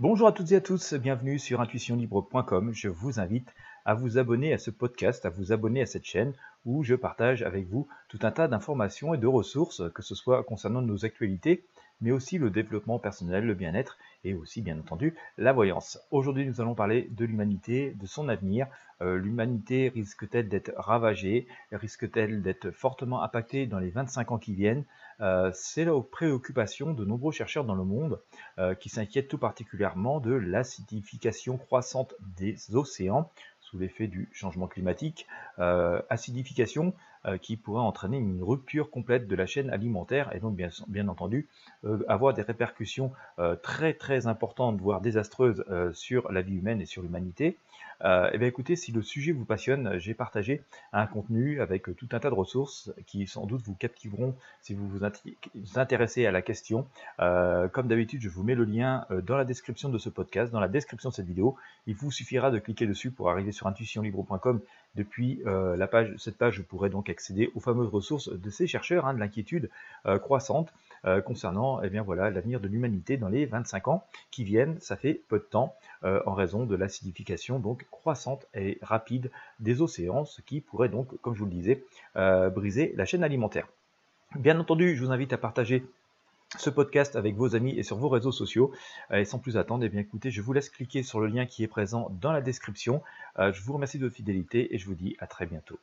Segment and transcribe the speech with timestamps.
[0.00, 2.72] Bonjour à toutes et à tous, bienvenue sur intuitionlibre.com.
[2.72, 3.52] Je vous invite
[3.84, 7.42] à vous abonner à ce podcast, à vous abonner à cette chaîne où je partage
[7.42, 11.64] avec vous tout un tas d'informations et de ressources, que ce soit concernant nos actualités,
[12.00, 15.98] mais aussi le développement personnel, le bien-être et aussi bien entendu la voyance.
[16.10, 18.66] Aujourd'hui nous allons parler de l'humanité, de son avenir.
[19.00, 21.46] Euh, l'humanité risque-t-elle d'être ravagée?
[21.70, 24.84] Risque-t-elle d'être fortement impactée dans les 25 ans qui viennent?
[25.20, 28.20] Euh, C'est la préoccupation de nombreux chercheurs dans le monde
[28.58, 33.30] euh, qui s'inquiètent tout particulièrement de l'acidification croissante des océans
[33.68, 35.26] sous l'effet du changement climatique,
[35.58, 36.94] acidification
[37.42, 41.48] qui pourrait entraîner une rupture complète de la chaîne alimentaire et donc bien, entendu
[42.06, 43.12] avoir des répercussions
[43.62, 47.58] très très importantes, voire désastreuses sur la vie humaine et sur l'humanité.
[48.04, 52.08] Euh, eh bien écoutez, si le sujet vous passionne, j'ai partagé un contenu avec tout
[52.12, 55.04] un tas de ressources qui sans doute vous captiveront si vous vous
[55.76, 56.86] intéressez à la question.
[57.20, 60.52] Euh, comme d'habitude, je vous mets le lien euh, dans la description de ce podcast,
[60.52, 61.56] dans la description de cette vidéo.
[61.86, 64.60] Il vous suffira de cliquer dessus pour arriver sur intuitionlibre.com.
[64.94, 69.06] Depuis la page, cette page, vous pourrez donc accéder aux fameuses ressources de ces chercheurs,
[69.06, 69.70] hein, de l'inquiétude
[70.22, 70.72] croissante.
[71.04, 74.78] Euh, concernant eh bien, voilà, l'avenir de l'humanité dans les 25 ans qui viennent.
[74.80, 75.74] Ça fait peu de temps
[76.04, 79.30] euh, en raison de l'acidification donc croissante et rapide
[79.60, 81.84] des océans, ce qui pourrait donc, comme je vous le disais,
[82.16, 83.68] euh, briser la chaîne alimentaire.
[84.34, 85.84] Bien entendu, je vous invite à partager
[86.56, 88.72] ce podcast avec vos amis et sur vos réseaux sociaux.
[89.12, 91.62] Et sans plus attendre, eh bien écoutez, je vous laisse cliquer sur le lien qui
[91.62, 93.02] est présent dans la description.
[93.36, 95.78] je vous remercie de votre fidélité et je vous dis à très bientôt.